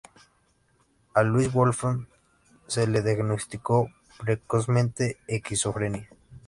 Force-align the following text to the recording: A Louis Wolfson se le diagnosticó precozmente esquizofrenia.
A 1.13 1.21
Louis 1.21 1.53
Wolfson 1.53 2.07
se 2.65 2.87
le 2.87 3.03
diagnosticó 3.03 3.87
precozmente 4.17 5.19
esquizofrenia. 5.27 6.09